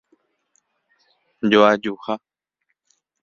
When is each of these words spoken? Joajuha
Joajuha 1.51 2.13